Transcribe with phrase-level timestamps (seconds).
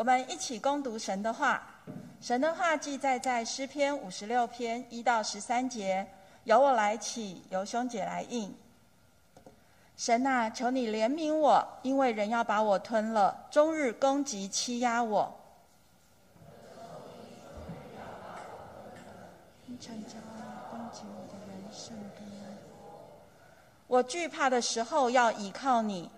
[0.00, 1.62] 我们一起攻读神的话。
[2.22, 6.06] 神的话记载在诗篇五十六篇一到十三节，
[6.44, 8.50] 由我来起，由兄姐来应。
[9.98, 15.38] 神啊，求你怜悯我，因为人要把我吞了，终日攻击欺压我。
[23.86, 26.10] 我惧怕的时候要倚靠你。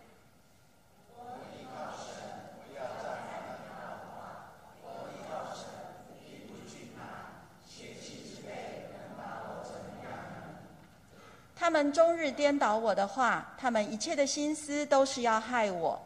[11.54, 15.98] 他他们终日颠倒我的话，他们一切的心思都是要害我。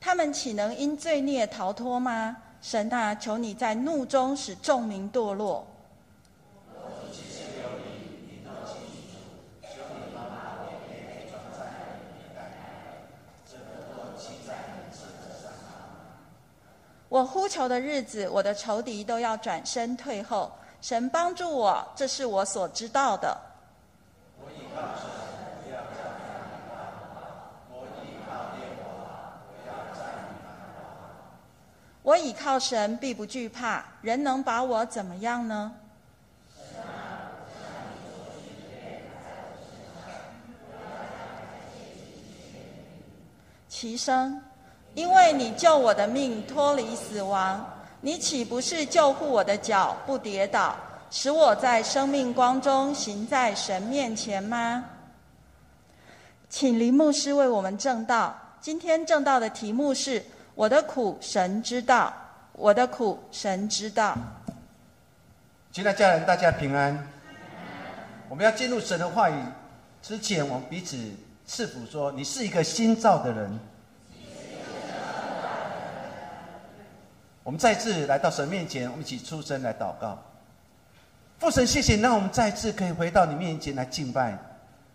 [0.00, 2.38] 他们岂能因罪孽逃脱吗？
[2.62, 5.66] 神啊，求你在怒中使众民堕落。
[17.10, 20.52] 我呼求的日子，我的仇敌都要转身退后。
[20.80, 23.36] 神帮助我，这是我所知道的。
[24.38, 25.10] 我倚靠神，
[25.64, 25.80] 不要
[27.68, 29.74] 我倚靠耶和华，不要
[32.02, 33.84] 我倚靠神，必不惧怕。
[34.02, 35.72] 人能把我怎么样呢？
[43.68, 44.40] 齐声。
[44.94, 47.64] 因为你救我的命脱离死亡，
[48.00, 50.74] 你岂不是救护我的脚不跌倒，
[51.10, 54.84] 使我在生命光中行在神面前吗？
[56.48, 58.36] 请林牧师为我们正道。
[58.60, 60.22] 今天正道的题目是
[60.54, 62.12] “我的苦神知道，
[62.52, 64.18] 我的苦神知道”。
[65.72, 67.06] 亲爱家人，大家平安。
[68.28, 69.34] 我们要进入神的话语
[70.02, 70.98] 之前，我们彼此
[71.46, 73.58] 赐福说：“你是一个新造的人。”
[77.50, 80.16] 我们再次来到神面前，我们一起出声来祷告。
[81.40, 84.38] 父神，谢谢让我们再次可以回到你面前来敬拜。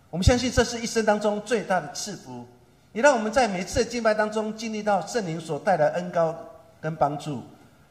[0.09, 2.45] 我们相信这是一生当中最大的赐福。
[2.93, 6.33] 你让我们在每次的敬拜当中经历到圣灵所带来恩高
[6.79, 7.43] 跟帮助，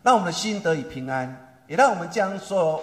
[0.03, 1.37] 让我们的心得以平安，
[1.67, 2.83] 也让我们将所有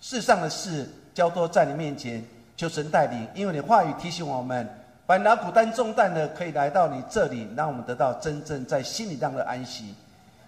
[0.00, 2.24] 世上的事交托在你面前，
[2.56, 3.26] 求神带领。
[3.34, 4.68] 因为你话语提醒我们，
[5.08, 9.92] 凡拿苦担重担的，可以来到你这里，让我们得到真正在心里上的安息。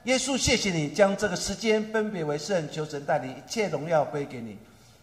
[0.04, 4.58] 耶稣，谢谢你将这个时间分别为圣，求神带领一切荣耀归给你。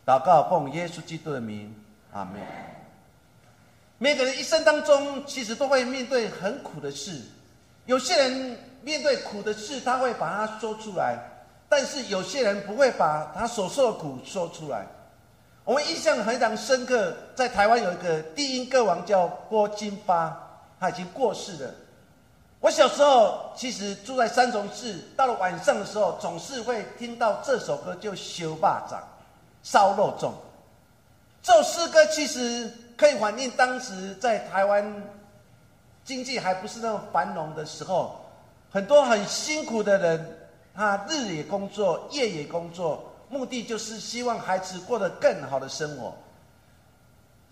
[0.06, 1.74] 祷告，奉耶稣基督的名，
[2.14, 2.40] 阿门。
[3.98, 7.20] 每个人一生当中，其实都会面对很苦的事。
[7.88, 11.18] 有些人面对苦的事，他会把它说出来；
[11.68, 14.86] 但是有些人不会把他所受的苦说出来。
[15.64, 21.74] 我们印象非常深刻，在台湾有一个低音歌王叫郭金发，他已经过世了。
[22.62, 29.00] 我小时候其实住在三重市，到了晚上的时候，总是会听到这首歌，就《修霸掌》，
[29.64, 30.32] 烧肉粽。
[31.42, 35.04] 这首诗歌其实可以反映当时在台湾
[36.06, 38.24] 经济还不是那么繁荣的时候，
[38.70, 40.38] 很多很辛苦的人，
[40.76, 46.14] 他日也工作，夜也工作，目的就是希望孩子过得更好的生活。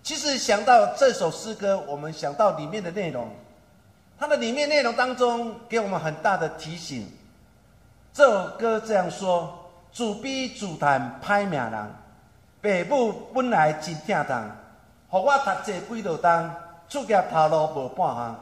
[0.03, 3.28] 其实想到这首诗歌，我们想到里面的内容。
[4.19, 7.09] 它的里面内容当中给我们很大的提醒。
[8.12, 14.52] 这首歌这样说：主逼主谈歹命人，父母本来真疼痛，
[15.08, 16.52] 互我读这几落冬，
[16.90, 18.35] 出业头路无半项，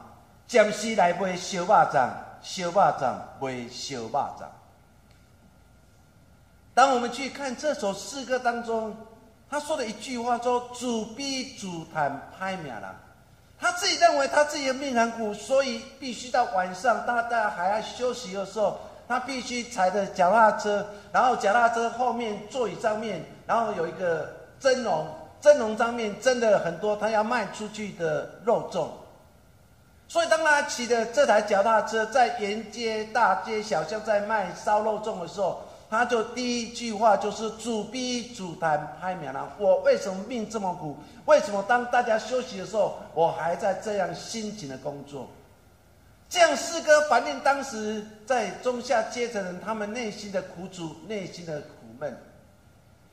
[0.48, 2.10] 暂时来卖烧肉粽，
[2.42, 4.44] 烧肉粽卖烧肉粽。
[6.74, 8.96] 当我们去看这首诗歌当中，
[9.48, 12.82] 他说的一句话说：主逼主谈歹命人。
[13.60, 25.06] 他自己认为他自己的命很苦，所以必须到晚上，大家还要休息的时候，他必须踩着脚踏车，然后脚踏车后面座椅上面，然后有一个蒸笼，
[25.40, 28.88] 蒸笼上面蒸的很多他要卖出去的肉粽。
[30.06, 39.50] 所以当他骑着这台脚踏车在沿街大街小巷在卖烧肉粽的时候，他就第一句话就是主逼主谈拍秒了。
[39.58, 40.96] 我为什么命这么苦？
[41.24, 45.28] 为什么当大家休息的时候，我还在这样辛勤的工作？
[46.28, 51.68] 这样诗歌反映当时在中下阶层人他们内心的苦楚、内心的苦
[51.98, 52.14] 闷。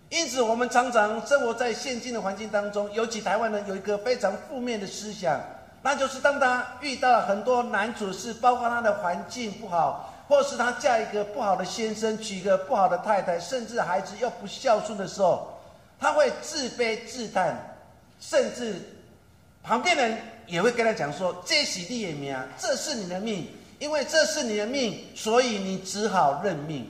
[0.10, 5.40] 因此，我们常常生活在现今的环境当中，尤其台湾人有一个非常负面的思想，
[5.82, 10.14] 那就是当他遇到了很多难处事，包括他的环境不好。
[10.28, 15.60] 或是她嫁一个不好的先生，娶一个不好的太太，甚至孩子又不孝顺的时候，
[16.00, 17.56] 她会自卑自叹，
[18.20, 18.82] 甚至
[19.64, 20.18] 旁边人
[20.48, 23.48] 也会跟他讲说：“这是你的命，这是你的命，
[23.80, 26.90] 因为这是你的命，所以你只好认命。”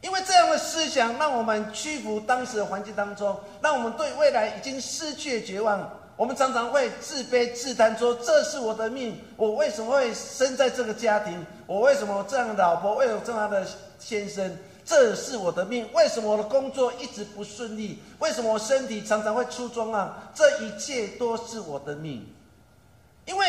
[0.00, 5.90] 因为这样的思想，让我们屈服当时的环境当中，让我们对未来已经失去了绝望。
[6.18, 11.46] 我们常常会自卑自叹，说：“这是我的命，我为什么会生在这个家庭？
[11.64, 13.64] 我为什么这样的老婆，为什么这样的
[14.00, 14.58] 先生？
[14.84, 15.88] 这是我的命。
[15.92, 18.02] 为什么我的工作一直不顺利？
[18.18, 20.12] 为什么我身体常常会出状况？
[20.34, 22.26] 这一切都是我的命。”
[23.24, 23.46] 因为。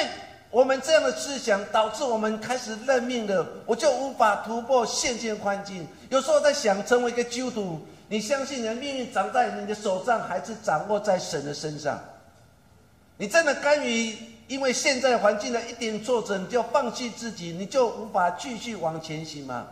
[0.52, 5.88] 我们这样的思想导致我们开始认命了，我就无法突破现今环境。
[6.10, 12.00] 有时候在想，成为一个基督徒，你相信你的命运掌在你的手上，还是掌握在神的身上？
[13.20, 14.16] 你真的甘于
[14.48, 19.68] 因为现在环境的一点挫折，你就放弃自己，你就无法继续往前行吗？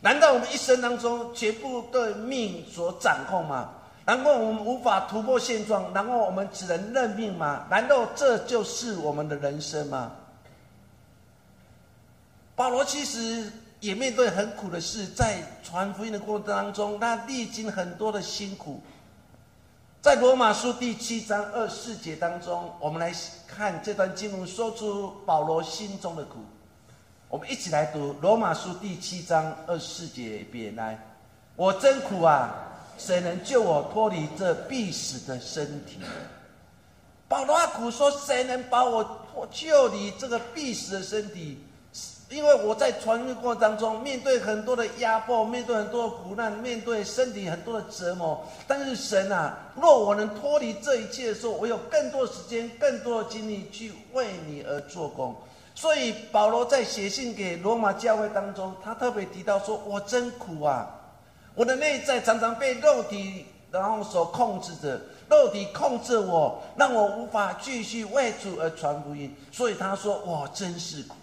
[0.00, 3.68] 难道我们一生当中全部对命所掌控吗？
[4.06, 5.92] 难道我们无法突破现状？
[5.92, 7.66] 然后我们只能认命吗？
[7.70, 10.12] 难道这就是我们的人生吗？
[12.56, 18.82] 保罗其实也面对很苦的事，在传福音的过程当中，他历经很多的辛苦。
[20.02, 23.12] 在罗马书第七章二四节当中，我们来
[23.46, 26.38] 看这段经文，说出保罗心中的苦。
[27.28, 30.98] 我们一起来读罗马书第七章二四节，别来，
[31.54, 32.50] 我真苦啊！
[32.96, 35.98] 谁能救我脱离这必死的身体？
[37.28, 41.62] 保罗阿苦说：“谁能把我脱救离这个必死的身体？
[42.30, 48.40] 因为我在传运过程当中，面对很多的压迫，面对很多的苦难，面对身体很多的折磨。
[48.68, 55.34] 但是神啊，若我能脱离这一切的时候，我有更多的时间、更多的精力去为你而做工。
[55.74, 60.88] 所以保罗在写信给罗马教会当中，他特别提到说：‘我真苦啊！’
[61.56, 69.34] 我的内在常常被肉体然后所控制着，肉体控制我，让我无法继续为主而传福音。
[69.50, 71.16] 所以他说：“我真是苦！”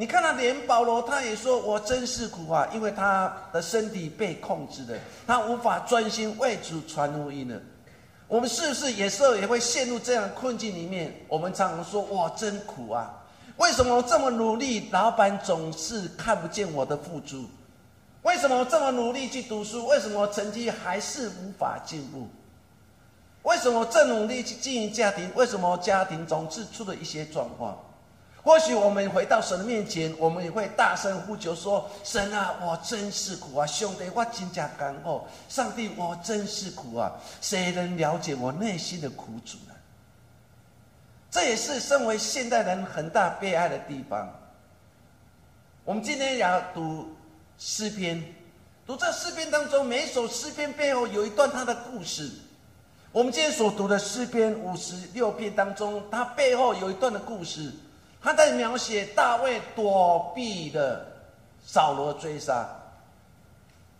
[0.00, 4.96] 你看他连保罗他也说：“我真是苦啊！”因为他的身体被控制了，
[5.26, 7.60] 他无法专心为主传福音了。
[8.28, 11.12] 我们是不是有时候也会陷入这样的困境里面？
[11.26, 13.12] 我们常常说：“我真苦啊！”
[13.58, 17.46] 为什么我这么努力，老板总是看不见我的付出？
[18.22, 19.84] 为什么我这么努力去读书？
[19.88, 22.28] 为什么成绩还是无法进步？
[23.42, 25.28] 为什么我这么努力去经营家庭？
[25.34, 27.76] 为什么家庭总是出了一些状况？
[28.42, 33.66] 或许我们回到神的面前，我们也会大声呼求说：“神啊，我真是苦啊！
[33.66, 35.24] 兄弟，我真加干哦！
[35.48, 37.12] 上帝，我真是苦啊！
[37.40, 39.74] 谁能了解我内心的苦楚呢？”
[41.30, 44.28] 这也是身为现代人很大悲哀的地方。
[45.84, 47.14] 我们今天要读。
[47.60, 48.22] 诗篇，
[48.86, 52.30] 读这诗篇当中，每一首诗篇背后有一段他的故事。
[53.10, 57.72] 我们今天所读的诗篇五十六篇当中，它背后有一段的故事，
[58.22, 61.06] 他在描写大卫躲避的
[61.64, 62.68] 扫罗追杀，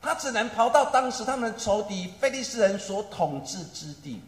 [0.01, 4.23] 他只能跑到当时他们仇敌菲利斯人所统治之地。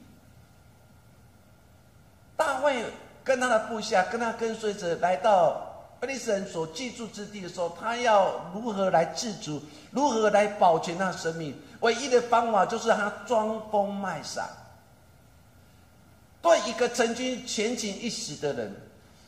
[2.37, 2.85] 大卫
[3.23, 5.67] 跟他的部下，跟他跟随者来到。
[6.01, 9.61] 菲利斯人所居住之地的时候，他要如何来自主？
[9.91, 11.55] 如何来保全他生命？
[11.81, 14.49] 唯一的方法就是他装疯卖傻。
[16.41, 18.75] 对一个曾经前景一时的人，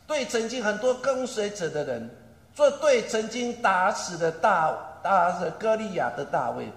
[0.07, 2.11] 对曾经很多跟随者的人，
[2.55, 6.69] 做对曾经打死的大大的歌利亚的大卫，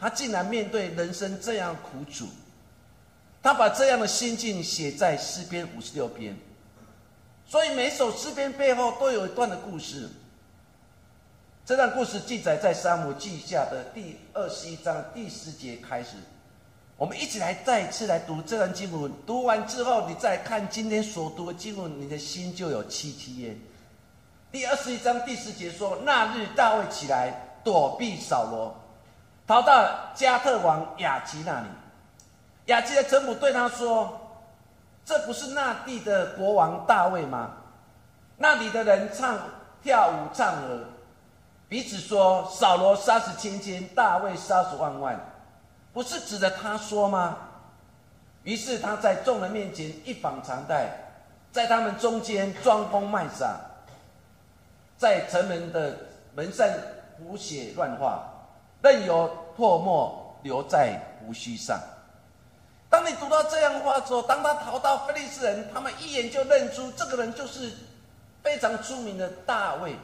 [0.00, 2.26] 他竟然面对人生这样苦楚，
[3.42, 6.36] 他把这样的心境写在诗篇五十六篇。
[7.46, 10.08] 所以每首诗篇背后都有一段的故事。
[11.64, 16.16] 这段故事记载在《沙姆记下》的第二十一章第十节开始。
[17.02, 19.12] 我们一起来再次来读这段经文。
[19.26, 23.58] 读完之后，你再看今天所读的经文，你的心就有戚戚焉。
[24.52, 28.72] 第二十一章第十节说：“那日大卫起来躲避扫罗，
[29.48, 31.66] 逃到加特王雅吉那里。
[32.66, 34.20] 雅吉的臣仆对他说。”
[35.04, 37.50] 这不是那地的国王大卫吗？
[38.36, 39.36] 那里的人唱
[39.82, 40.84] 跳舞唱和，
[41.68, 45.20] 彼此说：“扫罗杀死千千，大卫杀死万万，
[45.92, 47.38] 不是指着他说吗？”
[48.44, 50.88] 于是他在众人面前一反常态，
[51.52, 53.60] 在他们中间装疯卖傻，
[54.98, 55.96] 在城门的
[56.34, 56.66] 门上
[57.16, 58.22] 胡写乱画，
[58.82, 61.78] 任由唾沫留在胡须上。
[62.90, 67.70] 当你读到这样的话之后，当他逃到菲利斯人，他们一眼就认出这个人就是
[68.42, 69.94] 非常出名的大卫，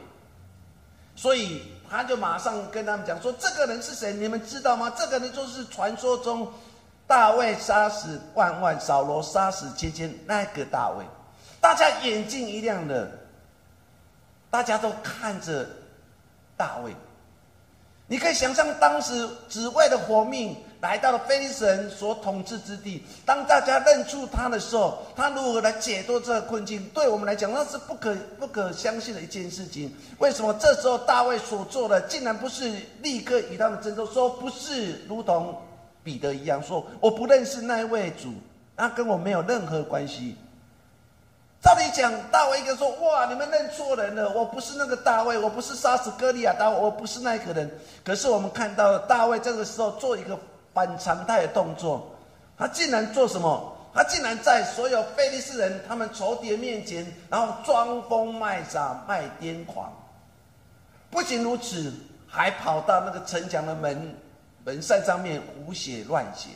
[1.13, 4.13] 所以他就马上跟他们讲说：“这个人是谁？
[4.13, 4.93] 你们知道吗？
[4.97, 6.47] 这个人就是传说中
[7.07, 11.03] 大卫杀死万万，扫罗杀死千千，那个大卫，
[11.59, 13.09] 大家眼睛一亮的，
[14.49, 15.67] 大家都看着
[16.55, 16.95] 大卫。
[18.07, 20.55] 你可以想象，当时只为了活命。
[20.81, 26.81] 来到了非神所统治之地，当大家认出他的时候，他如何来解脱这个困境？
[26.93, 29.93] 对我们来讲，那是不可不可相信的一件事情。
[30.19, 32.71] 为什么这时候大卫所做的，竟然不是
[33.01, 35.53] 立刻与他们争斗，说不是如同
[36.01, 38.33] 彼得一样，说我不认识那一位主，
[38.77, 40.37] 那跟我没有任何关系。
[41.61, 47.69] 照理讲，大卫应该说：“哇，你们认错人了，我不是那个大卫，我不是杀死歌利亚大卫，我不是那个人。”
[48.01, 50.39] 可是我们看到大卫这个时候做一个。
[50.73, 52.09] 反常态的动作，
[52.57, 53.75] 他竟然做什么？
[53.91, 59.91] 他竟然在所有菲利斯人他们仇敌的面前，然后装疯卖傻、卖癫狂。
[61.09, 61.91] 不仅如此，
[62.27, 64.15] 还跑到那个城墙的门
[64.63, 66.49] 门扇上面胡写乱写。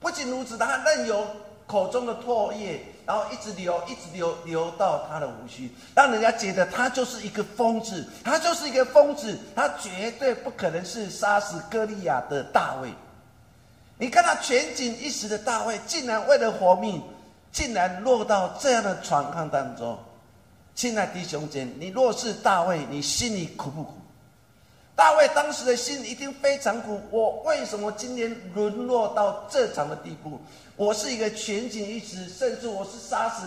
[0.00, 1.26] 不仅如此，他任由
[1.66, 12.92] 口中的唾液，然后一直流，一直流，流到他的胡须，让人家觉得他就是一个疯子，他就是一个疯子，他绝对不可能是杀死歌利亚的大卫。
[13.96, 17.00] 你看他全景一时的大卫，竟然为了活命，
[17.52, 19.96] 竟然落到这样的状况当中。
[20.74, 23.94] 亲爱的弟兄姐，你若是大卫，你心里苦不苦？
[24.96, 26.98] 大卫当时的心一定非常苦。
[27.10, 30.40] 我为什么今天沦落到这场的地步？
[30.74, 33.46] 我是一个全景一时，甚至我是杀死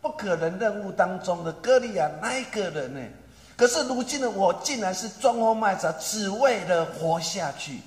[0.00, 3.00] 不可能任务当中的歌利亚那一个人呢？
[3.56, 7.80] 可是如今的我，竟然是装疯卖傻，只为了活下去。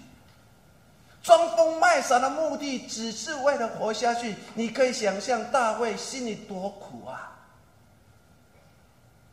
[1.23, 4.35] 装疯卖傻的目的，只是为了活下去。
[4.53, 7.30] 你可以想象大卫心里多苦啊！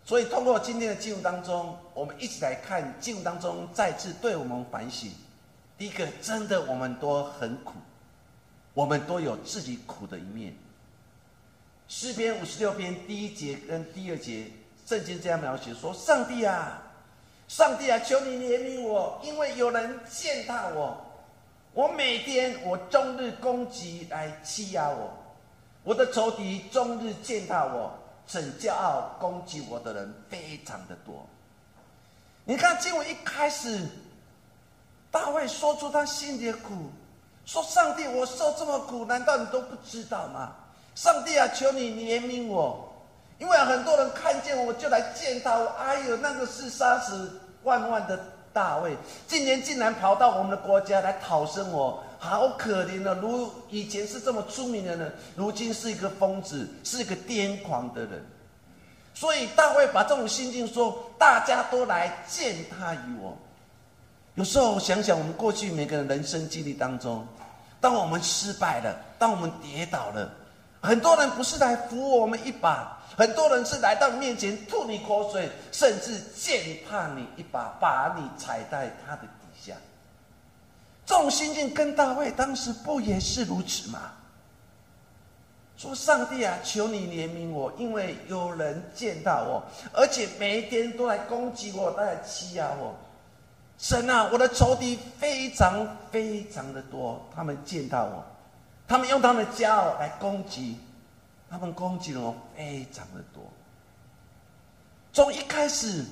[0.09, 5.13] 所以，通过今天的经文当中，我们一起来看经文当中再次对我们反省。
[5.77, 7.75] 第一个，真的我们都很苦，
[8.73, 10.57] 我们都有自己苦的一面。
[11.89, 14.47] 诗篇五十六篇第一节跟第二节，
[14.87, 16.81] 圣经这样描写说：“上帝啊，
[17.47, 20.97] 上帝啊，求你怜悯我，因为有人践踏我。
[21.75, 25.13] 我每天我终日攻击来欺压我，
[25.85, 27.93] 我的仇敌终日践踏我。”
[28.29, 31.27] 很骄傲攻击我的人非常的多。
[32.45, 33.87] 你看经文一开始，
[35.11, 36.91] 大卫说出他心里的苦，
[37.47, 40.53] 说：“上帝，我受这么苦，难道你都不知道吗？
[40.95, 42.93] 上帝啊，求你怜悯我，
[43.39, 45.57] 因为很多人看见我就来见他。
[45.57, 48.19] 我哎呦，那个是杀死万万的
[48.53, 53.17] 大卫，今年竟然跑到我们的国家来讨生我。”好可怜啊！
[53.23, 58.25] 如以前是这么出名的人，如今是一个疯子，是一个癫狂的人。
[59.15, 63.37] 所以大卫把这种心境说：大家都来践踏于我。
[64.35, 67.27] 有时候想想，我们过去每个人人生经历当中，
[67.81, 70.31] 当我们失败了，当我们跌倒了，
[70.81, 79.75] 很多人不是来扶我们一把，很多人是来到面前吐你口水，甚至践踏你一把，把你踩在他的底下。
[81.09, 84.13] 这种心境跟大卫当时不也是如此吗？
[85.79, 89.63] 说上帝啊，求你怜悯我，因为有人见到我，
[89.95, 92.95] 而且每一天都来攻击我，都来欺压我。
[93.79, 98.23] 神啊，我的仇敌非常非常的多，他们见到我，
[98.87, 100.79] 他们用他们的骄傲来攻击，
[101.49, 103.43] 他们攻击了我非常的多。
[105.15, 106.05] 从一开始。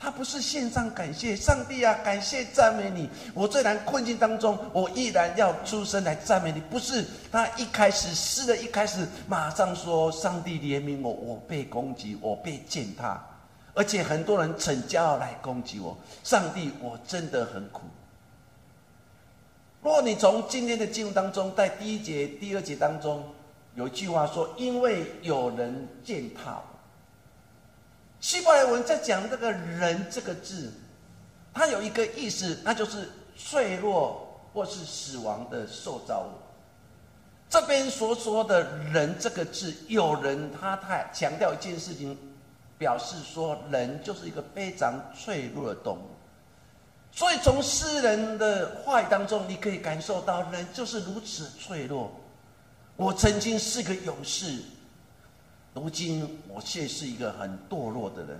[0.00, 3.10] 他不是献上感谢上帝啊，感谢赞美你。
[3.34, 6.60] 我最难困境当中，我依然要出声来赞美你。
[6.60, 13.20] 不是他一开始是的，一开始马上说上帝怜悯我，我被攻击，我被践踏，
[13.74, 15.98] 而且很多人逞骄傲来攻击我。
[16.22, 17.82] 上帝，我真的很苦。
[19.82, 23.24] 若你从今天的经文当中，在第一节、第二节当中
[23.74, 26.62] 有一句话说：“因为有人践踏。”
[28.20, 30.72] 希伯来文在讲这个人这个字，
[31.54, 36.30] 它有一个意思，那就是脆弱或是死亡的受造物。
[37.48, 42.18] 这边所说的人这个字，有人他太强调一件事情，
[42.76, 46.10] 表示说人就是一个非常脆弱的动物。
[47.12, 52.12] 所以从诗人的话语当中，你可以感受到人就是如此脆弱。
[52.96, 54.58] 我曾经是个勇士。
[55.78, 58.38] 如今我却是一个很堕落的人，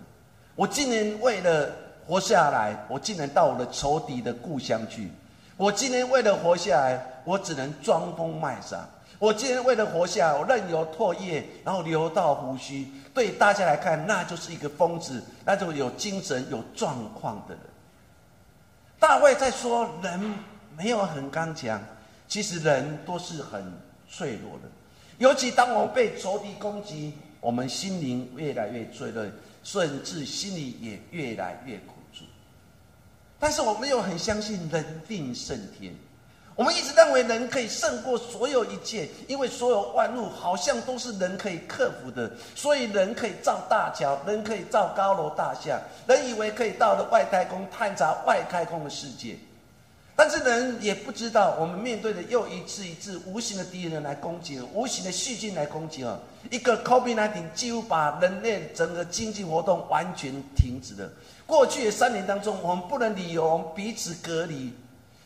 [0.56, 1.70] 我今年为了
[2.06, 5.10] 活下来，我竟然到我的仇敌的故乡去。
[5.56, 8.88] 我今年为了活下来，我只能装疯卖傻。
[9.18, 12.86] 我今天为了活下来，我任由唾液然后流到胡须。
[13.14, 17.62] 对大家来看，那就是一个疯子，那种有精神有状况的人。
[19.00, 20.34] 大卫在说，人
[20.76, 21.80] 没有很刚强，
[22.28, 23.72] 其实人都是很
[24.08, 24.68] 脆弱的，
[25.18, 29.24] 尤其当我被仇敌攻击，我们心灵越来越脆弱，
[29.62, 32.24] 甚至心里也越来越苦楚。
[33.38, 35.94] 但是我们又很相信人定胜天，
[36.56, 49.36] 我们一直认为人可以胜过所有一切，因为所有万物好像都是人可以克服的，所以人可以造大桥，人可以造高楼大厦，人以为可以到了外太空探查外太空的世界。
[50.18, 56.18] 但是人也不知道，我们面对的又一次一次无形的敌人来攻击，无形的细菌来攻击啊！
[56.50, 61.08] 一个 COVID-19 几乎把人类整个经济活动完全停止了。
[61.46, 64.72] 过去的三年当中，我们不能理由我们彼此隔离，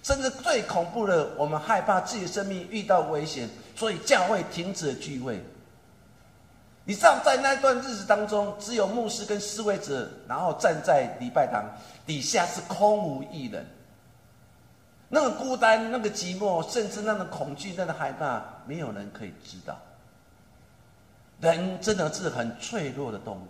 [0.02, 5.42] 甚至最恐怖的，我们害怕自己的生命遇到危险，所以教会停止了聚会。
[6.84, 11.64] 你知道，在那段日子当中，只有牧师跟侍卫者，然后站在礼拜堂
[12.04, 13.66] 底下是空无一人。
[15.14, 19.78] 那个孤单，那个寂寞，甚至那个恐惧，那个害怕，没有人可以知道。
[21.38, 23.46] 人真的是很脆弱的动物。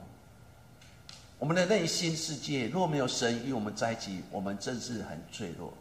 [1.38, 5.72] 我们的内心世界若没有神与我们在一起，我们真是很脆弱。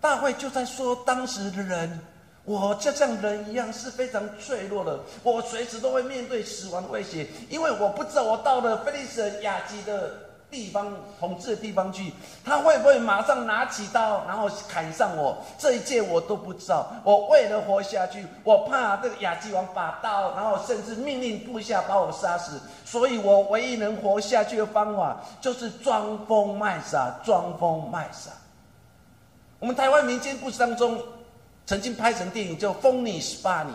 [0.00, 2.00] 大会就在说，当时的人，
[2.46, 10.27] 我就像人一样是非常脆弱的，我随时都会面对死亡威胁，因为我不知道我到了菲利斯亚基的。
[10.50, 10.90] 地方
[11.20, 12.12] 统治的地方去，
[12.44, 15.36] 他会不会马上拿起刀，然后砍上我？
[15.58, 16.90] 这一切我都不知道。
[17.04, 22.58] 我为了活下去，我怕这个亚基王把刀，然后甚至命令部下把我杀死。
[22.84, 28.30] 所以我唯一能活下去的方法，就是装疯卖傻，装疯卖傻。
[29.58, 31.02] 我们台湾民间故事当中，
[31.66, 33.74] 曾经拍成电影叫《疯你十八年》。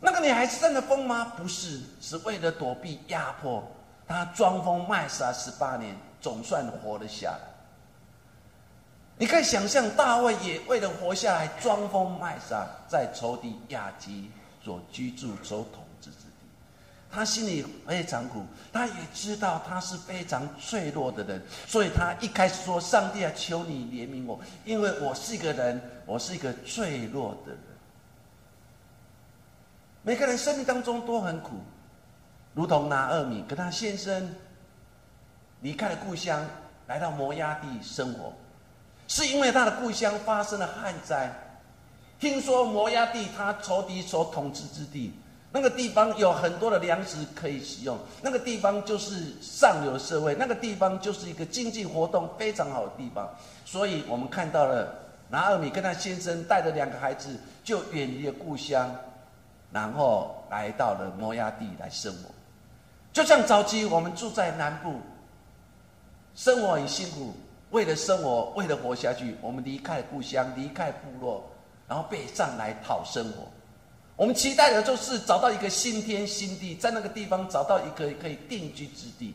[0.00, 1.32] 那个女孩子真的疯吗？
[1.36, 3.62] 不是，是为了躲避压迫。
[4.06, 7.38] 他装疯卖傻十八年，总算活了下来。
[9.16, 14.30] 你可以想象，大卫也为了活下来，装疯卖傻，在仇敌亚基
[14.62, 16.24] 所居住、所统治之地。
[17.12, 27.60] 他心里非常苦，他也知道他是非常脆弱的人，所以他一开始说：“上帝啊，求你怜悯我，因为我是一个人，我是一个脆弱的人。”
[30.02, 31.50] 每个人生命当中都很苦。
[32.54, 34.32] 如同拿二米跟他先生
[35.60, 36.46] 离开了故乡，
[36.86, 38.32] 来到摩崖地生活，
[39.08, 41.32] 是因为他的故乡发生了旱灾。
[42.20, 45.12] 听说摩崖地他仇敌所统治之地，
[45.50, 53.28] 那个地方有很多的粮食可以使用，那个地方就是上流社会，那个地方就是一个经济活动非常好的地方。
[53.64, 54.94] 所以我们看到了
[55.28, 58.94] 拿二米跟他先生带着两个孩子，就远离了故乡，
[59.72, 62.33] 然后来到了摩崖地来生活。
[63.14, 64.96] 就像早期我们住在南部，
[66.34, 67.32] 生活很辛苦，
[67.70, 71.48] 为了生活，为了活下去，我们离开故乡，离开部落，
[71.86, 73.46] 然后北上来讨生活。
[74.16, 79.32] 我们期待的就是找到一个新天新地，在那个地方找到一个可以定居之地。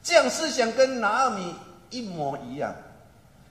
[0.00, 1.52] 这样思想跟拿二米
[1.90, 2.72] 一模一样，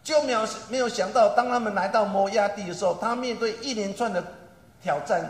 [0.05, 4.23] 就没有没有想到，当他们来到摩崖地的时候，他面对一连串的
[4.81, 5.21] 挑战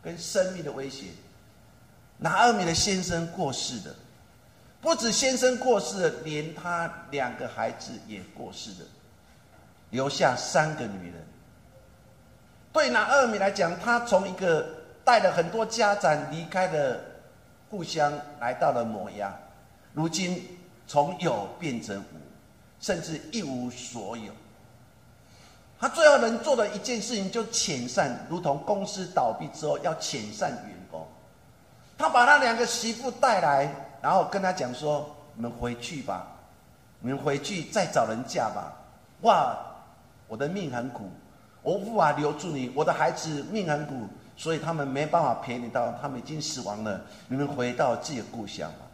[0.00, 1.06] 跟生命的威胁。
[2.18, 3.94] 拿二米的先生过世的，
[4.80, 8.86] 不止先生过世了，连他两个孩子也过世了，
[9.90, 11.24] 留下三个女人。
[12.72, 14.66] 对拿二米来讲，他从一个
[15.04, 17.00] 带了很多家产离开了
[17.70, 19.32] 故乡，来到了摩崖，
[19.94, 22.18] 如今从有变成无，
[22.80, 24.32] 甚至一无所有。
[25.80, 30.77] 他最后能做的一件事情，就遣散，如同公司倒闭之后要遣散员。
[31.98, 33.68] 他把他两个媳妇带来，
[34.00, 36.28] 然后跟他讲说：“你们回去吧，
[37.00, 38.72] 你们回去再找人嫁吧。”
[39.22, 39.58] 哇，
[40.28, 41.10] 我的命很苦，
[41.60, 42.70] 我无法留住你。
[42.72, 44.06] 我的孩子命很苦，
[44.36, 47.00] 所以他们没办法陪你到，他们已经死亡了。
[47.26, 48.86] 你们回到自己的故乡吧。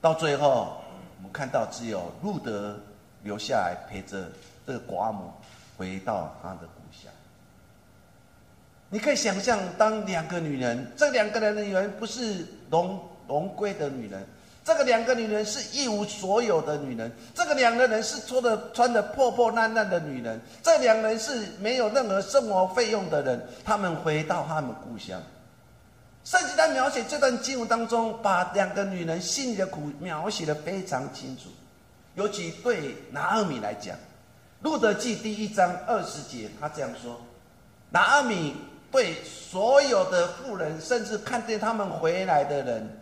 [0.00, 0.78] 到最后，
[1.18, 2.78] 我们看到只有路德
[3.22, 4.30] 留下来陪着
[4.66, 5.30] 这个寡母
[5.76, 7.12] 回到他的故乡。
[8.96, 14.26] 你可以想象，当两个女人，这两个人的女人不是龙龙龟的女人，
[14.64, 25.22] 这个两个女人是一无所有的女人，这个两个人是穿的穿的破破烂烂的女人，这两人是没有任何生活费用的人，他们回到他们故乡。
[26.24, 31.50] 圣经在描写这段经文当中，把两个女人心里的苦描写的非常清楚，
[32.14, 33.94] 尤其对拿尔米来讲，
[34.62, 37.20] 《路德记》第一章二十节，他这样说：
[37.90, 38.56] 拿尔米。
[38.96, 42.98] 对所有的富人，甚至看见他们回来的人，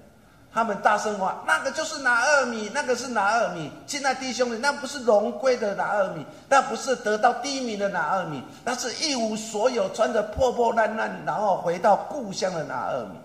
[0.53, 13.17] 他们大声话：“那个就是拿二米，那个是拿二米。”亲爱弟兄们，那不是荣归的拿二米，那不是得到第一名的拿二米，那是一无所有、穿着破破烂烂，然后回到故乡的拿二米。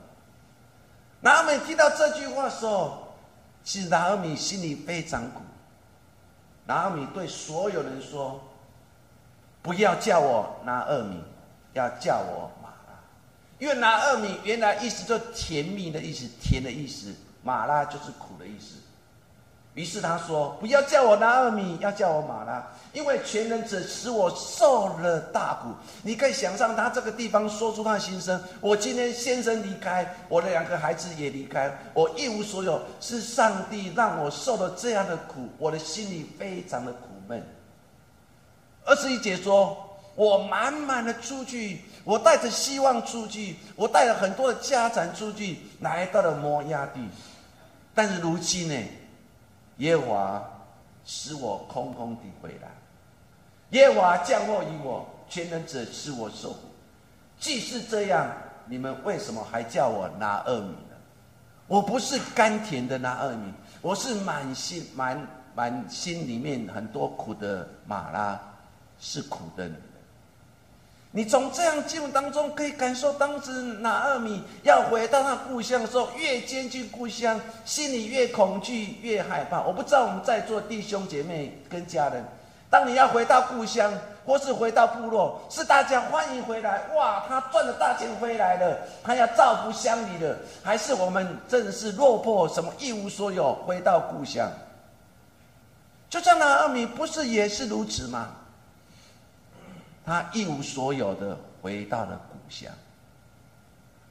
[1.22, 3.00] 拿二米听到这句话的时候，
[3.64, 5.42] 其实拿二米心里非常苦。
[6.68, 8.40] 拿二米对所有人说
[9.64, 11.20] ：“不要叫我拿二米，
[11.74, 12.52] 要叫我。”
[13.60, 18.76] 因为拿二米原来意思就甜蜜的意思，甜的意思，马拉就是苦的意思。
[19.76, 25.70] 于是他说：“不要叫我拿二米，要叫我马拉，因为全能者使我受了大苦。”
[26.04, 37.42] 你可以想象他这个地方说出他的心声：“我今天先生离开，我的两个孩子也离开，我一无所有，是上帝让我受了这样的苦，我的心里非常的苦闷。”
[38.84, 39.78] 二十一节说
[40.20, 47.08] ：“我满满的出去。”我带着希望出去，我带了很多的家产出去，来到了摩押地。
[47.94, 48.76] 但是如今呢，
[49.78, 50.44] 耶和华
[51.06, 52.70] 使我空空地回来。
[53.72, 56.60] 耶和华降祸于我，全能者使我受苦。
[57.40, 58.32] 既是这样，
[58.66, 60.96] 你们为什么还叫我拿二米呢？
[61.68, 68.40] 我不是甘甜的拿二米，我是满心满满心里面很多苦的马拉，
[69.00, 69.70] 是苦的。
[71.12, 79.60] 你从这样经文当中可以感受，当时拿二米要回到他故乡的时候，越接近故乡，心里越恐惧，越害怕。
[79.62, 82.24] 我不知道我们在座弟兄姐妹跟家人，
[82.70, 83.92] 当你要回到故乡，
[84.24, 94.48] 或是回到部落，是大家欢迎回来，哇，他赚了大钱回来了，他要造福乡里了，还是我们真的是落魄，什么一无所有，回到故乡？
[96.08, 98.28] 就像拿二米，不是也是如此吗？
[100.10, 102.74] 他一无所有的回到了故乡。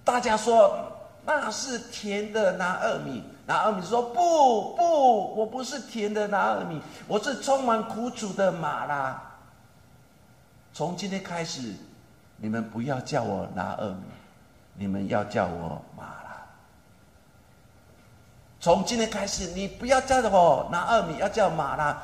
[0.04, 0.78] 大家说
[1.26, 9.20] 那是甜的拿二米，拿二米说不不，我不是甜的拿二米，我是充满苦楚的马拉。
[10.72, 11.74] 从今天开始，
[12.36, 14.04] 你们不要叫我拿二米，
[14.74, 16.46] 你们要叫我马拉。
[18.60, 22.00] 从今天开始，你不要叫我拿二米，要叫马拉。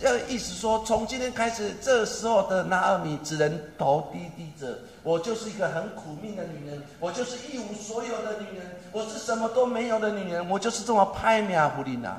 [0.00, 4.78] 这意思说，从今天开始，这时候的拿二米只能头低低着。
[5.02, 12.16] 我就是一个很苦命的女人，我就是一无所有的女人，我是什么都没有的女人，我就是这么拍面胡琳娜。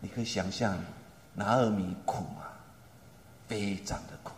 [0.00, 0.76] 你可以想象，
[1.34, 2.46] 拿二米苦吗？
[3.46, 4.32] 非常的苦，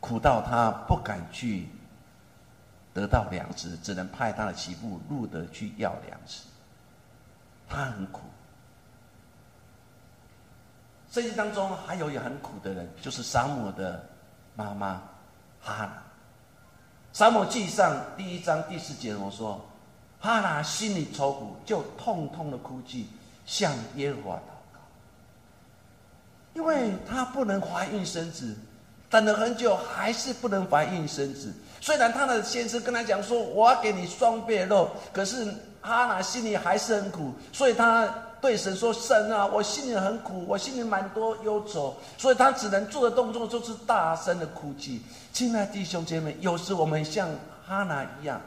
[0.00, 1.68] 苦到他不敢去
[2.92, 6.42] 得到粮食，只能派他的媳妇路德去要粮食。
[7.68, 8.22] 他很苦。
[11.10, 14.08] 圣经当中还有一个很苦的人，就是撒母的
[14.54, 15.02] 妈妈
[15.60, 16.02] 哈拿。
[17.12, 19.60] 撒母记上第一章第四节我说，
[20.20, 23.08] 哈拿心里愁苦，就痛痛的哭泣，
[23.44, 24.78] 向耶和华祷告，
[26.54, 28.54] 因为她不能怀孕生子，
[29.10, 31.52] 等了很久还是不能怀孕生子。
[31.80, 38.08] 虽然她的先生跟她讲说，我要给你双倍肉，可是哈拿心里还是很苦，所以她。
[38.40, 47.28] 对神说：“神啊，我心里很苦，我心里蛮多忧愁，所以他只能做的动作就是大声的哭泣。”亲爱的弟兄姐妹，有时我们像
[47.66, 48.40] 哈拿一样，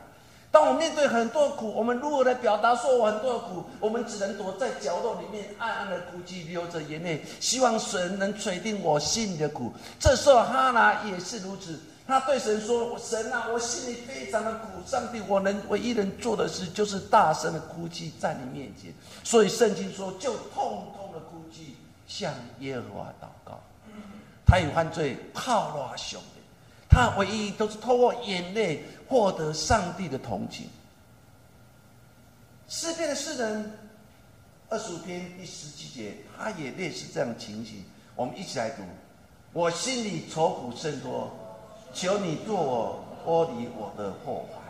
[0.52, 3.64] 当我面对很多苦，我们如何来表达说我很多的苦？
[3.80, 9.72] 我们只能躲在角落里面暗暗的哭泣，流着眼泪，希望神能垂听我心里的苦。
[10.00, 11.80] 这时候哈拿也是如此。
[12.06, 14.68] 他对神说：“神啊，我心里非常的苦。
[14.86, 18.94] 上帝，我能唯一能做的事，就是大声的哭泣在你面前。
[19.24, 23.58] 所以圣经说，就痛痛的哭泣，向耶和华祷告。
[24.46, 26.42] 他有犯罪，靠拉兄弟，
[26.90, 30.68] 他唯一都是透过眼泪获得上帝的同情。
[32.68, 33.72] 诗篇的诗人
[34.68, 37.86] 二十五篇第十七节，他也类似这样的情形。
[38.14, 38.84] 我们一起来读：
[39.54, 41.32] 我心里愁苦甚多。”
[41.94, 44.62] 求你做我脱离我的祸患。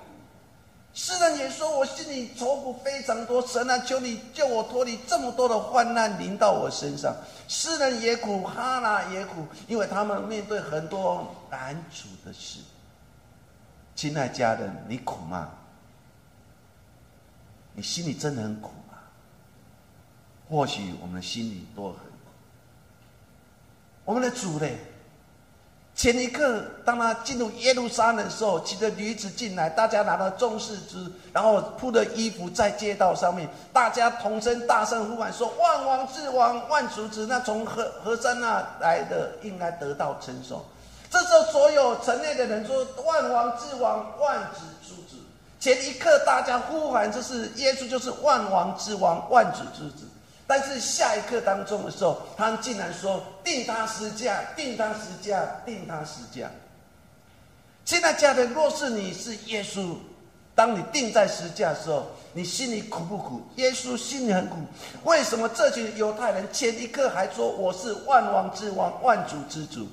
[0.94, 3.42] 诗人也说，我心里愁苦非常多。
[3.48, 7.16] 神啊，求你救我脱离这么多的患难临到我身上。
[7.48, 12.60] 诗人也苦，哈拿也苦，因为他们面对很多难处的事。
[13.96, 15.50] 亲爱家人，你苦吗？
[17.74, 19.00] 你心里真的很苦吗？
[20.48, 22.02] 或许我们的心里都很苦。
[24.06, 24.78] 我们的主嘞？
[25.96, 40.62] 前一刻，当他进入耶路撒冷的时候，骑着驴子进来，大家拿了重视之，然后铺的衣服在街道上面，大家同声大声呼喊说：“万王之王，万主之。”那从何何山那来的，应该得到称颂。
[41.12, 45.22] 这时候，所有城内的人说：“万王之王，万主之子。”
[45.60, 50.06] 前一刻大家呼喊，这是耶稣就是万王之王、万主之子。
[50.46, 56.52] 但是下一刻当中的时候，他竟然说定他十架，定他十架，定他十架。
[57.86, 59.96] 现在家人，若是你是耶稣，
[60.54, 63.42] 当你定在十架的时候，你心里苦不苦？
[63.56, 64.58] 耶稣心里很苦。
[65.06, 69.88] 为什么这群犹太人前一刻还说我是万王之王、万主之主，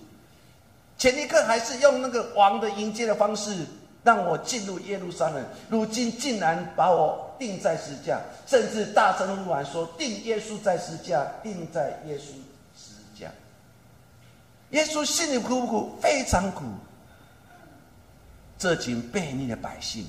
[0.98, 3.64] 前一刻还是用那个王的迎接的方式
[4.02, 7.29] 让我进入耶路撒冷，如今竟然把我。
[7.40, 12.34] 钉在十架，甚至大声呼喊说：“钉耶稣在十架，钉在耶稣
[12.76, 13.32] 十架。”
[14.70, 15.98] 耶稣心里苦不苦？
[16.00, 16.62] 非常苦。
[18.58, 20.06] 这群悖逆的百姓，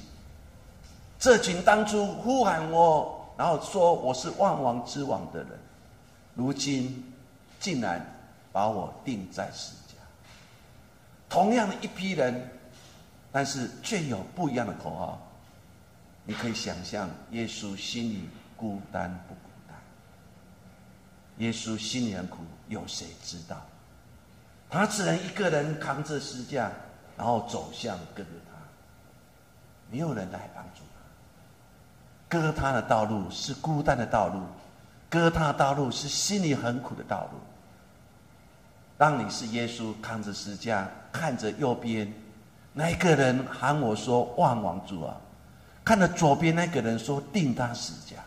[1.18, 5.50] 这群当初呼喊我，然后说我是万王之王的人，
[6.36, 7.14] 如今
[7.62, 8.06] 竟然
[8.52, 9.96] 把我钉在十架。
[11.30, 12.46] 同样的一批人，
[13.32, 15.31] 但是却有不一样的口号。
[16.24, 19.76] 你可以想象，耶稣心里孤单不孤单？
[21.38, 23.62] 耶稣心里很苦，有谁知道？
[24.70, 26.72] 他只能一个人扛着石架，
[27.18, 28.58] 然后走向哥哥他，
[29.92, 31.02] 没有人来帮助他。
[32.30, 34.42] 哥他的道路是孤单的道路，
[35.10, 37.40] 哥他的道路是心里很苦的道路。
[38.98, 42.14] 当你是耶稣扛着石架，看着右边
[42.72, 45.20] 那一个人喊我说：“万王主啊！”
[45.84, 48.24] 看着左边那个人说：“定他死架。”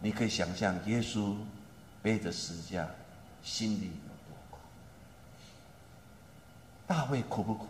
[0.00, 1.34] 你可以想象耶稣
[2.02, 2.86] 背着十架，
[3.42, 4.58] 心里有多苦。
[6.86, 7.66] 大卫苦不苦？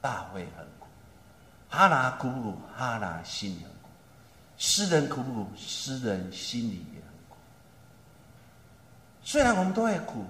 [0.00, 0.86] 大卫很苦。
[1.68, 2.58] 哈拿苦不苦？
[2.76, 3.88] 哈拿心里很苦。
[4.58, 5.50] 诗人苦不苦？
[5.56, 7.36] 诗人心里也很苦。
[9.22, 10.24] 虽然我们都会苦，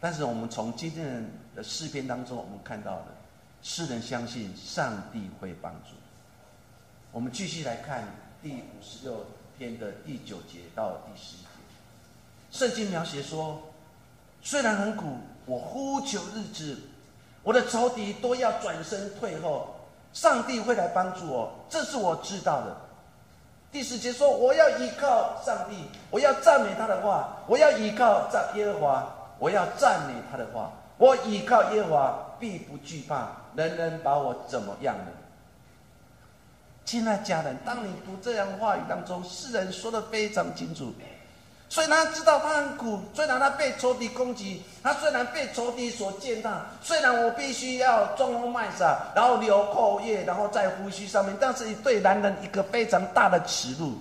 [0.00, 3.06] 但是我们从今天的诗篇当中，我们看到了
[3.62, 5.90] 诗人相信上帝会帮助。
[7.16, 8.04] 我们继续来看
[8.42, 9.24] 第五十六
[9.56, 11.46] 篇的第九节到第十一节。
[12.50, 13.58] 圣经描写说
[14.44, 16.78] ：“虽然很苦，我呼求日子，
[17.42, 19.76] 我的仇敌都要转身退后，
[20.12, 22.76] 上帝会来帮助我，这是我知道的。”
[23.72, 35.06] 第十节说：“我要依靠上帝，我要赞美他的话，我要依靠赞耶和华，我要赞美他的话，我依靠耶和华，必不惧怕，人人把我怎么样呢？”
[36.86, 40.94] 亲爱家人，当你读这样话语当中，世人说的非常清楚。
[41.68, 53.98] 虽然知道他很苦，虽然他被仇敌攻击，他虽然被仇敌所践踏，虽然我必须要装疯卖傻，然后流口液，然后在胡须上面，但是对男人一个非常大的耻辱。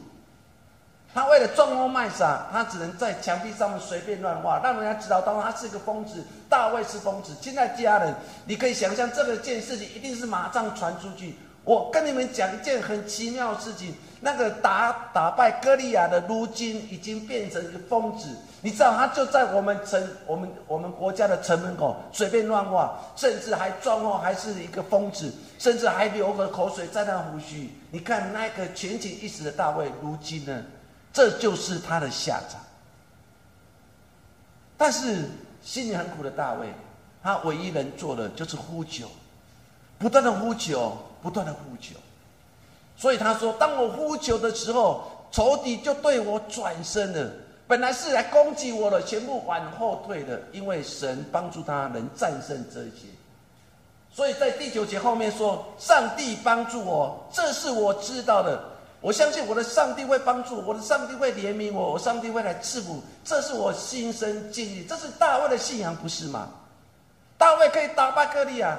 [1.11, 6.23] 他为了装疯卖傻，他只能在墙壁上面随便乱画，让人家知道当他是个疯子。
[6.47, 7.33] 大卫是疯子。
[7.41, 8.13] 亲爱家人，
[8.45, 11.35] 你可以想象这个件事情一定是马上传出去。
[11.65, 18.29] 我跟你们讲一件很奇妙的事情，那个打打败歌利亚的，如今已经变成一个疯子。
[18.61, 27.71] 你知道，他就在我们城、我们我们国家的城门口随便乱画，甚至还装哦还是一个疯子，甚至还流个口水在那胡须。
[27.89, 30.63] 你看那个全景一时的大卫，如今呢，
[31.11, 32.61] 这就是他的下场。
[34.77, 35.25] 但是
[35.63, 36.67] 心里很苦的大卫，
[37.23, 39.07] 他唯一能做的就是呼求，
[39.97, 40.95] 不断的呼求。
[41.25, 41.95] 不断的呼求，
[42.95, 47.31] 所以他说：“当我呼求的时候，仇敌就对我转身了。
[47.67, 53.07] 本来是来攻击我的，全部往后退的，因为神帮助他能战胜这些。
[54.13, 58.63] 所以在第九节后面说：‘上帝帮助我，这是我知道的。
[59.01, 63.01] 我相信我的上帝会帮助我，的上帝会怜悯我，我上帝会来赐福。
[63.23, 66.49] 这是我心生敬意，这是大卫的信仰，不是吗？
[67.35, 68.77] 大卫可以打败歌利亚，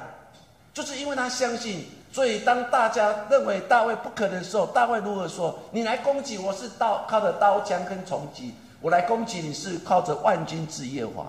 [0.73, 1.85] 就是因为他相信。”
[2.17, 5.55] 所以，当大家认为大卫不可能的时候，大卫如何说？
[5.71, 11.27] 你来攻击我是刀，靠着刀枪跟重击；我来攻击你是靠着万军之耶华。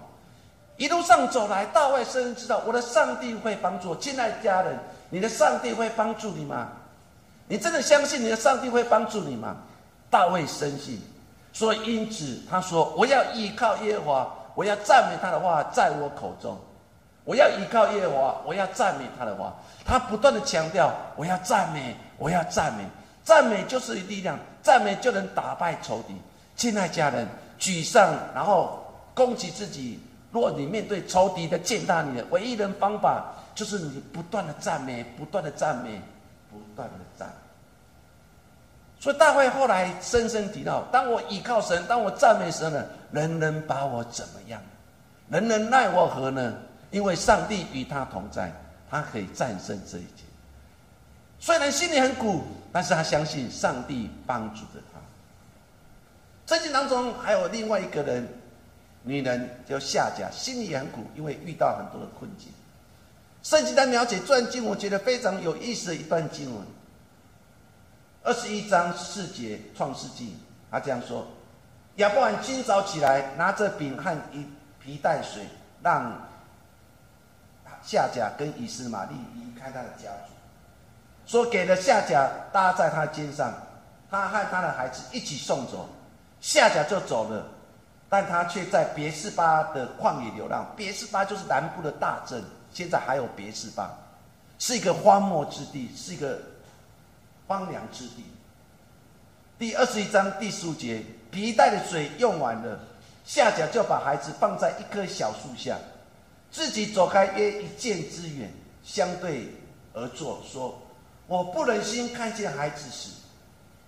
[0.78, 3.94] 一路上走来，大卫深深知道，我的上帝会帮助。
[3.98, 6.70] 亲爱的家人，你的上帝会帮助你吗？
[7.50, 9.58] 你真的相信你的上帝会帮助你吗？
[10.10, 11.02] 大卫深信，
[11.52, 16.58] 所以因此他说：“我要依靠耶和华，我要赞美他的话在我口中。”
[17.28, 19.54] 我要依靠耶和华，我要赞美他的话。
[19.84, 22.86] 他不断的强调，我要赞美，我要赞美，
[23.22, 26.16] 赞美就是力量，赞美就能打败仇敌。
[26.56, 27.28] 亲爱家人，
[27.60, 28.82] 沮丧然后
[29.14, 30.00] 攻击自己，
[30.32, 36.02] 若你面对仇敌的践踏，你的唯一的方法就是你不断的赞美，不断的赞美，
[36.50, 37.28] 不断的赞。
[39.02, 44.62] 所以大卫后来深深提到：当我倚靠神，当我赞美神了，人能把我怎么样？
[45.30, 46.54] 人能奈我何呢？
[46.92, 48.52] 因为上帝与他同在，
[48.90, 50.24] 他可以战胜这一切。
[51.40, 55.00] 虽然心里很苦，但是他相信上帝帮助着他。
[56.48, 58.28] 圣经当中还有另外一个人，
[59.04, 62.52] 女人叫夏甲，心里很苦，因为遇到很多的困境。
[63.44, 66.66] 圣经在描写传经，我觉得非常有意思的一段经文。
[68.24, 70.36] 二十一章四节创世纪，
[70.72, 71.26] 他这样说：
[71.98, 74.46] 亚伯兰今早起来，拿着饼和一
[74.80, 75.44] 皮带水，
[75.82, 76.27] 让
[77.88, 80.34] 夏甲跟以斯玛利离开他的家族，
[81.26, 83.52] 说给了夏甲搭在他肩上，
[84.12, 85.90] 他和他的孩子一起送走，
[86.42, 87.48] 夏甲就走了，
[88.10, 90.68] 但他却在别是巴的旷野流浪。
[90.76, 93.90] 别是巴就是南部的大镇，现在还有别是巴，
[94.60, 96.38] 是一个荒漠之地，是一个。
[97.50, 98.26] 荒凉之地。
[99.58, 102.78] 第二十一章第十五节，皮带的水用完了，
[103.24, 105.78] 夏甲就把孩子放在一棵小树下，
[106.58, 108.52] 自己走开约一箭之远，
[108.84, 109.54] 相对
[109.94, 110.76] 而坐，说
[111.28, 113.12] ：“我不忍心看见孩子死。”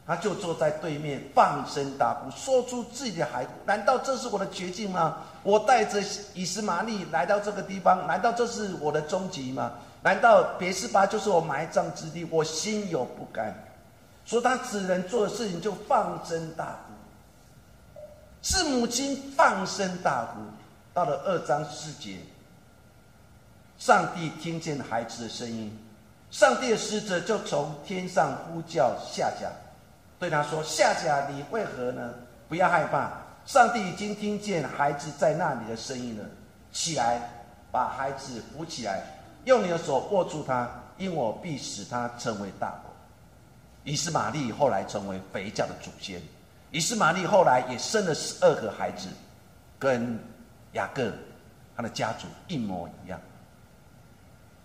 [0.05, 3.49] 他就坐在对面，放声大哭，说出自己的孩子。
[3.65, 5.17] 难道这是我的绝境吗？
[5.41, 5.99] 我带着
[6.35, 9.71] 以斯玛利来到这个地方，难道这是我的终极吗？
[10.03, 12.23] 难道别是巴就是我埋葬之地？
[12.25, 13.51] 我心有不甘，
[14.25, 16.93] 说他只能做的事情就放声大哭。
[18.43, 20.41] 是母亲放声大哭。
[20.91, 22.17] 到了二章四节，
[23.79, 25.73] 上帝听见孩子的声音，
[26.29, 29.49] 上帝的使者就从天上呼叫夏甲，
[30.19, 32.13] 对他说：“夏甲，你为何呢？
[32.49, 33.09] 不要害怕，
[33.45, 36.25] 上帝已经听见孩子在那里的声音了。
[36.73, 37.21] 起来，
[37.71, 39.01] 把孩子扶起来。”
[39.45, 42.91] 用你的手握住他，因我必使他成为大国。
[43.85, 46.21] 以斯玛利后来成为肥教的祖先。
[46.69, 49.07] 以斯玛利后来也生了十二个孩子，
[49.79, 50.19] 跟
[50.73, 51.09] 雅各
[51.77, 53.17] 他的家族一模一样。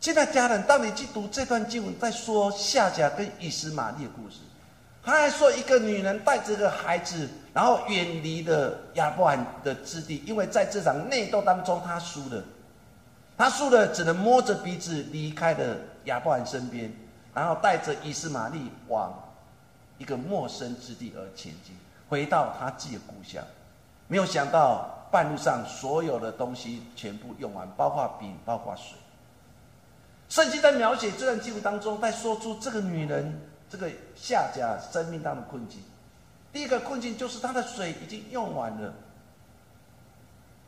[0.05, 4.41] 现在家人，当你去读这段经文，在说夏甲跟以斯玛利的故事，
[5.03, 12.45] 他还说一个女人带着个孩子，然后远离了亚伯兰的之地，因为在这场内斗当中，他输了。
[13.39, 16.93] 他输了，只能摸着鼻子离开了亚伯兰身边，
[17.33, 19.11] 然后带着以斯玛利往
[19.97, 21.75] 一个陌生之地而前进，
[22.11, 23.43] 回到他自己的故乡。
[24.09, 28.99] 没有想到半路上所有的东西全部用完，包括饼，包括水。
[30.29, 35.81] 圣经在描写这段记录当中，在说出这个女人这个夏家生命当中的困境。
[36.53, 38.93] 第一个困境就是她的水已经用完了。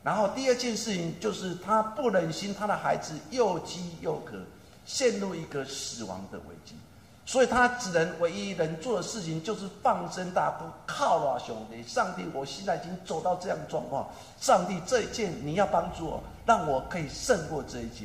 [0.03, 4.37] 然后第二件事情就是他不忍心他的孩子又饥又渴，
[4.85, 6.77] 陷入一个死亡的危机，
[7.25, 14.09] 所以他只能唯一能做的事情就是放声大哭，靠了兄弟，上帝，我现在已经走到这样的状况，
[14.40, 18.05] 上帝这一件你要帮助我，让我可以胜过这一劫。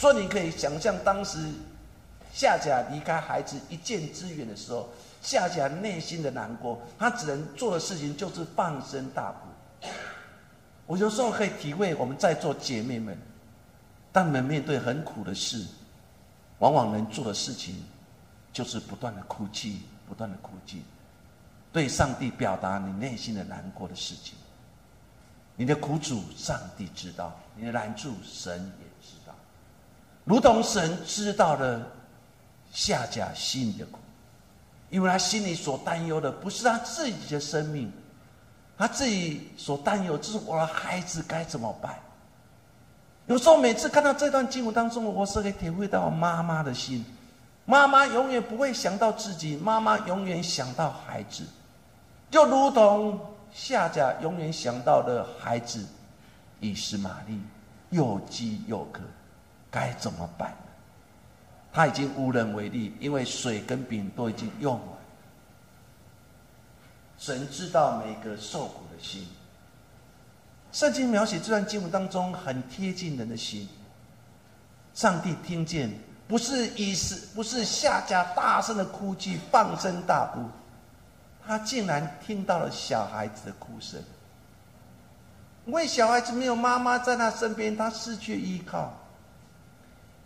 [0.00, 1.38] 所以你可以想象当时
[2.32, 4.88] 夏甲离开孩子一箭之远的时候，
[5.20, 9.88] 夏甲内心的难过，他只能做的事情就是放声大哭。
[10.86, 13.14] 我有时候可以体会我们在座姐妹们，
[14.10, 15.66] 当你们面对很苦的事，
[16.60, 17.84] 往往能做的事情，
[18.54, 20.82] 就是不断的哭泣，不断的哭泣，
[21.74, 24.34] 对上帝表达你内心的难过的事情。
[25.56, 28.89] 你的苦主，上帝知道；你的难处，神也。
[30.24, 31.80] 如同神知道了
[32.72, 33.98] 夏甲心里的苦，
[34.90, 37.92] 因为他心里所担忧的，不是他自己的生命。
[38.78, 41.94] 他自己所担忧，就是我的孩子该怎么办？
[43.26, 47.04] 有时候每次看到这段经文当中，我是可以体会到妈妈的心。
[47.66, 51.44] 妈妈永远不会想到自己，妈妈永远想到孩子，
[52.30, 53.20] 就如同
[53.52, 55.86] 夏甲永远想到的孩子，
[56.58, 57.38] 以斯玛利
[57.90, 59.02] 又饥又渴，
[59.70, 60.52] 该怎么办？
[61.72, 64.98] 他已经无能为力，因为水跟饼都已经用完。
[67.16, 69.28] 神知道每个受苦的心。
[70.72, 73.68] 圣经描写这段经文当中很贴近人的心。
[74.94, 80.40] 上帝听见，不是以是，不是夏家大声的哭泣，放声大哭，
[81.46, 84.02] 他竟然听到了小孩子的哭声。
[85.66, 88.92] 因为小孩子没有妈妈在他身边，他失去依靠。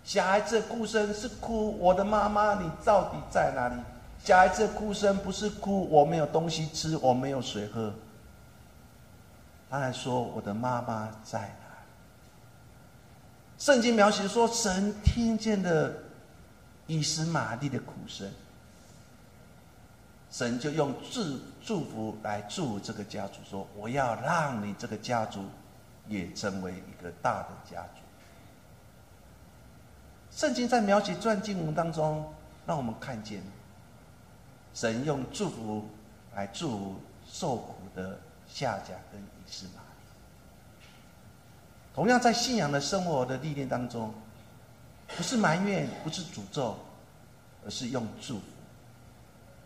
[0.05, 3.75] 小孩子的哭声是哭：“我的妈妈，你到底在哪里？”
[4.23, 7.93] 小孩子的哭声不是哭我没有东西吃，我没有水喝。
[9.71, 11.47] 他还说：“我的妈妈在哪？”
[13.59, 15.95] 圣经描写说，神听见的
[16.87, 18.31] 以斯玛利的哭声，
[20.31, 25.45] 神就用祝祝福来祝福这个家族，说：“我要让你这个家族
[26.09, 28.01] 也成为一个大的家族。”
[30.35, 32.25] 圣经在描写传经文当中。
[32.67, 33.43] 让我们看见，
[34.73, 35.87] 神用祝福
[36.35, 36.95] 来祝福
[37.31, 38.19] 受苦的
[38.49, 39.83] 夏甲跟以斯玛
[41.95, 44.15] 同样在信仰的生活的历练当中，
[45.15, 46.75] 不是埋怨，不是诅咒，
[47.67, 48.45] 而是用祝福。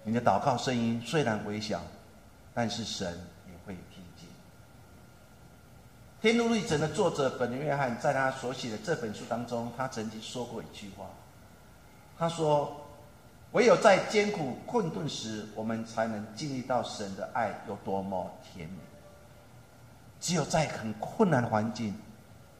[0.02, 1.80] 你的祷告声音虽然微小，
[2.52, 3.16] 但是神。
[6.20, 11.06] 天路历程的作者本约翰在他所写的这本书当中，他曾经说过一句话，
[12.18, 12.76] 他说
[13.52, 18.76] ：“唯有在艰苦困顿时，我们才能经历到神的爱有多么甜美。
[20.20, 21.94] 只有在很困难的环境。”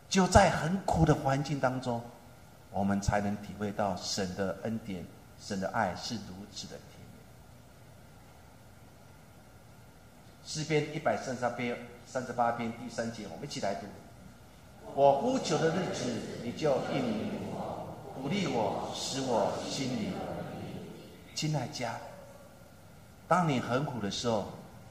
[0.08, 2.02] 就在很苦的环境当中，
[2.70, 5.04] 我们才能体会到神的恩典、
[5.38, 7.18] 神的爱是如此的甜美。
[10.46, 11.76] 诗篇一百三十篇
[12.10, 13.86] 三十八篇第三节，我们一起来读：
[14.94, 16.10] 我呼求的日子，
[16.42, 20.12] 你就应允我，鼓励我，使我心里
[21.34, 21.96] 亲爱家。
[23.28, 24.46] 当你很苦的时候，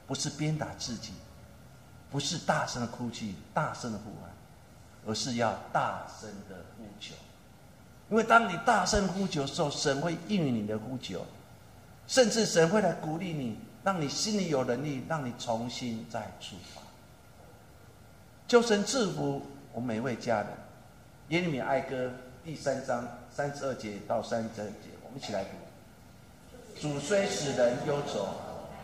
[0.06, 1.12] 不是鞭打自己，
[2.12, 4.32] 不是大声的哭泣、大声的呼喊。
[5.08, 7.16] 而是要大声的呼求，
[8.10, 11.26] 因为当你大声呼求的时候，神会应允你的呼求，
[12.08, 16.82] 甚至神会来鼓励你，让你心里有能力，让你重新再出发。
[18.48, 19.42] 求神赐福
[19.74, 20.48] 我们每位家人。
[21.30, 22.10] 耶利米哀歌
[22.46, 25.50] 第三章三十二节到三十二节，我们一起来读：
[26.80, 28.26] 主虽使人忧愁，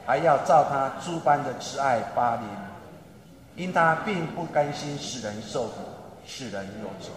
[0.05, 2.43] 还要照他诸般的慈爱巴怜，
[3.55, 5.75] 因他并不甘心使人受苦。
[6.25, 7.11] 使人忧愁。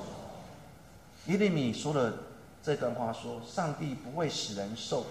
[1.27, 2.13] 耶利米说了
[2.61, 5.11] 这段话，说：“上帝不会使人受苦，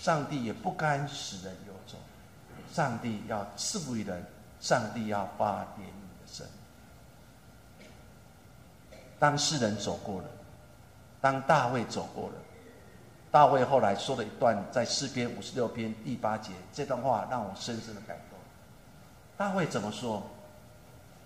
[0.00, 1.96] 上帝也不甘使人忧愁。
[2.72, 4.24] 上帝要赐福于人，
[4.60, 6.44] 上帝要发怜悯的神。
[9.24, 10.28] 当世人走过了，
[11.18, 12.34] 当大卫走过了，
[13.30, 18.38] 大卫后来说了一段在诗篇五十六篇第八节，这段话让我深深的感动。
[19.34, 20.22] 大卫怎么说？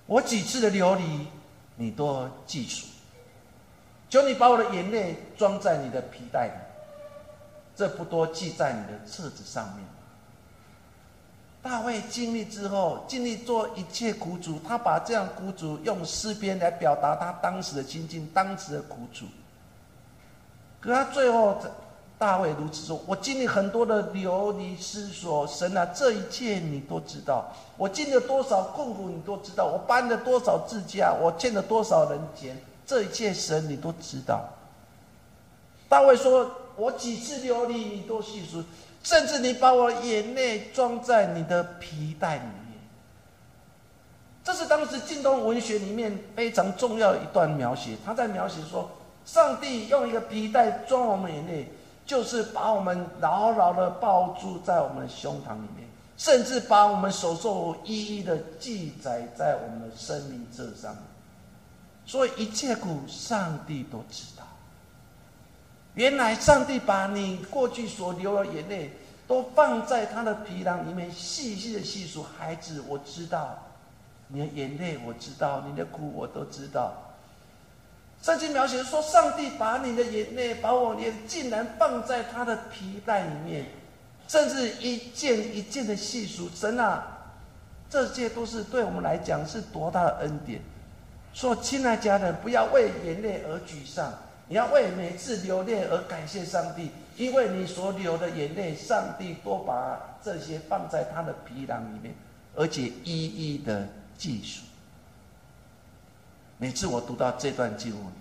[0.07, 1.27] 我几次的流离。”
[1.75, 2.87] 你多记数，
[4.09, 6.53] 求你把我的眼泪装在你的皮带里，
[7.75, 9.85] 这不多记在你的册子上面。
[11.61, 19.27] 大卫经历之后，经历做一切苦主，他把这样苦主用诗篇来表达他当时的心境，当时的苦主。
[20.81, 21.59] 可他最后，
[22.17, 27.53] 大卫如此说：“我经历很多的流离失所，神啊，这一切你都知道。
[27.77, 29.65] 我经历了多少困苦，你都知道。
[29.65, 32.57] 我搬了多少自家，我欠了多少人钱，
[32.87, 34.49] 这一切神你都知道。”
[35.89, 38.63] 大卫说：“我几次流离，你都细数，
[39.03, 42.79] 甚至你把我眼泪装在你的皮带里面。”
[44.45, 47.97] 这是当时近东文学里面非常重要一段描写。
[48.05, 48.91] 他在描写说，
[49.25, 51.73] 上帝用一个皮带装我们眼泪。
[52.07, 55.87] 就是把我们牢牢的抱住在我们的胸膛里面，
[56.17, 60.97] 甚至把我们所受一一的记载在我们的生命册上。
[62.07, 64.25] 所以一切苦，上帝都知。
[65.99, 68.93] 原来上帝把你过去所流的眼泪，
[69.27, 72.23] 都放在他的皮囊里面，细细的细数。
[72.23, 73.59] 孩子，我知道
[74.29, 76.93] 你的眼泪，我知道你的苦，我都知道。
[78.23, 83.67] 圣经描写说，上帝把你的眼泪，把我眼竟然放在他的皮带里面，
[84.29, 86.49] 甚至一件一件的细数。
[86.55, 87.09] 神啊，
[87.91, 90.61] 这些都是对我们来讲是多大的恩典！
[91.35, 94.13] 说，亲爱家人，不要为眼泪而沮丧，
[94.49, 102.15] 你要为每次流泪而感谢上帝，因为你所流的眼泪，上帝都把这些放在他的皮囊里面，
[102.57, 103.87] 而且一一的
[104.17, 104.63] 记数。
[106.57, 108.13] 每次我读到这段经文，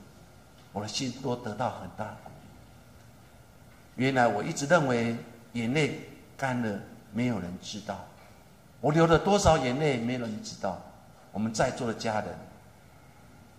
[0.74, 4.04] 我的心都得到很大鼓励。
[4.04, 5.16] 原来我一直认为
[5.54, 6.02] 眼泪
[6.38, 6.80] 干了，
[7.14, 7.96] 没有人知道；
[8.82, 10.78] 我流了多少眼泪，没有人知道。
[11.32, 12.28] 我们在座的家人，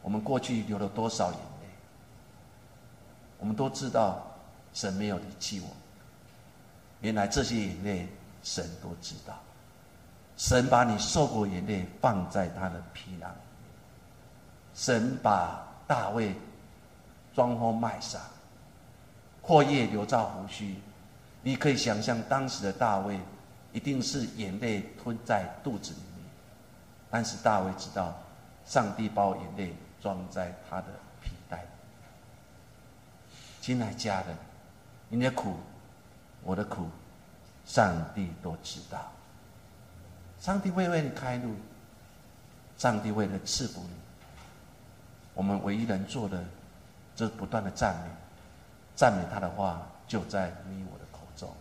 [0.03, 1.58] 我们过去流了多少眼泪，
[3.39, 4.27] 我们都知道，
[4.75, 5.69] 神没有离弃我。
[7.01, 8.09] 原来这些眼泪，
[8.43, 9.39] 神都知道。
[10.37, 13.35] 神把你受过眼泪放在他的皮囊。
[14.75, 16.35] 神把大卫
[17.35, 18.21] 装疯卖傻，
[19.43, 20.77] 阔叶留照胡须，
[21.43, 23.19] 你可以想象当时的大卫
[23.73, 26.25] 一定是眼泪吞在肚子里面。
[27.11, 28.17] 但是大卫知道，
[28.65, 30.87] 上帝把眼泪装在他的。
[33.61, 34.37] 亲爱家人，
[35.09, 35.57] 你的苦，
[36.43, 36.89] 我的苦，
[37.67, 39.13] 上帝都知道。
[40.41, 41.55] 上帝会为你开路，
[42.77, 43.91] 上帝为了赐福你。
[45.35, 46.43] 我们唯一能做的，
[47.15, 48.11] 就是不断的赞美，
[48.97, 51.53] 赞美他的话，就在你我的口中。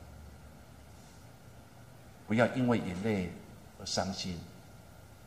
[2.28, 3.32] 不要因为眼泪
[3.80, 4.40] 而伤心，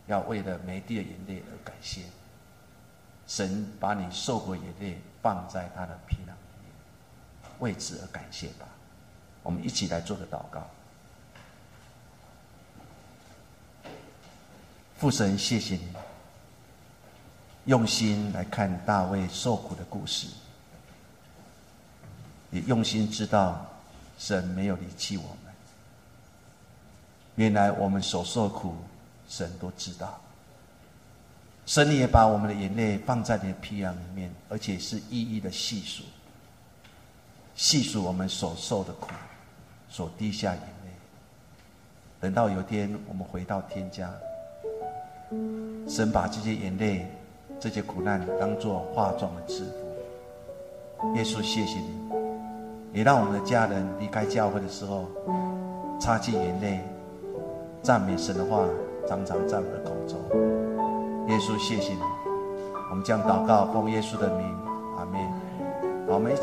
[0.06, 2.04] 要为了没滴的眼泪而感谢。
[3.26, 6.36] 神把你受过眼泪放在他的皮囊，
[7.60, 8.66] 为此而感谢吧。
[9.42, 10.68] 我们一起来做个祷告。
[14.98, 15.88] 父神，谢谢你
[17.64, 20.26] 用心来看大卫受苦的故事，
[22.50, 23.64] 也用心知道
[24.18, 25.54] 神没有离弃我们。
[27.36, 28.76] 原来我们所受苦，
[29.26, 30.20] 神都知道。
[31.64, 36.02] 神也把我们的眼泪放在你的皮囊里面，而且是一一的细数，
[37.60, 39.08] 细数我们所受的苦，
[39.86, 40.90] 所滴下眼泪。
[42.18, 44.10] 等到有天我们回到天家。
[45.86, 47.06] 神把这些眼泪、
[47.60, 51.14] 这些苦难当作化妆的制服。
[51.16, 52.00] 耶稣，谢谢你，
[52.94, 55.04] 也让我们的家人离开教会的时候，
[56.00, 56.80] 擦去眼泪，
[57.82, 58.64] 赞美神的话
[59.06, 60.18] 常常在我的口中。
[61.28, 62.00] 耶稣，谢谢你，
[62.90, 64.46] 我们将祷告奉耶稣的名，
[64.96, 65.20] 阿门。
[66.08, 66.38] 好，我们一起。